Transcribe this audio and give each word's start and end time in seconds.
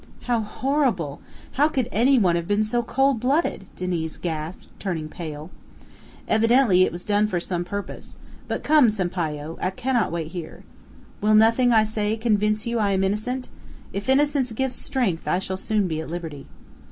"How 0.23 0.39
horrible! 0.41 1.21
How 1.51 1.67
could 1.67 1.87
any 1.91 2.17
one 2.17 2.35
have 2.35 2.47
been 2.47 2.63
so 2.63 2.81
cold 2.81 3.19
blooded?" 3.19 3.67
Diniz 3.75 4.17
gasped, 4.17 4.67
turning 4.79 5.07
pale. 5.09 5.51
"Evidently 6.27 6.81
it 6.81 6.91
was 6.91 7.03
done 7.03 7.27
for 7.27 7.39
some 7.39 7.63
purpose. 7.63 8.17
But 8.47 8.63
come, 8.63 8.89
Sampayo, 8.89 9.59
I 9.61 9.69
cannot 9.69 10.11
wait 10.11 10.29
here." 10.29 10.63
"Will 11.21 11.35
nothing 11.35 11.71
I 11.71 11.83
say 11.83 12.17
convince 12.17 12.65
you 12.65 12.79
I 12.79 12.93
am 12.93 13.03
innocent? 13.03 13.49
If 13.93 14.09
innocence 14.09 14.51
gives 14.53 14.75
strength, 14.75 15.27
I 15.27 15.37
shall 15.37 15.55
soon 15.55 15.87
be 15.87 16.01
at 16.01 16.09
liberty." 16.09 16.47